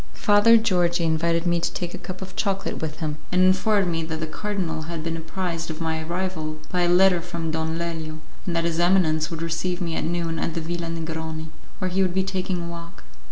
Father 0.15 0.57
Georgi 0.57 1.03
invited 1.03 1.45
me 1.45 1.59
to 1.59 1.71
take 1.71 1.93
a 1.93 1.99
cup 1.99 2.23
of 2.23 2.35
chocolate 2.35 2.81
with 2.81 3.01
him, 3.01 3.19
and 3.31 3.43
informed 3.43 3.87
me 3.91 4.01
that 4.01 4.19
the 4.19 4.25
cardinal 4.25 4.87
had 4.89 5.03
been 5.03 5.15
apprised 5.15 5.69
of 5.69 5.79
my 5.79 6.01
arrival 6.01 6.57
by 6.71 6.81
a 6.81 6.89
letter 6.89 7.21
from 7.21 7.51
Don 7.51 7.77
Lelio, 7.77 8.19
and 8.47 8.55
that 8.55 8.63
his 8.65 8.79
eminence 8.79 9.29
would 9.29 9.43
receive 9.43 9.79
me 9.79 9.95
at 9.95 10.03
noon 10.03 10.39
at 10.39 10.55
the 10.55 10.59
Villa 10.61 10.87
Negroni, 10.89 11.49
where 11.77 11.91
he 11.91 12.01
would 12.01 12.15
be 12.15 12.23
taking 12.23 12.63
a 12.63 12.67
walk. 12.67 13.03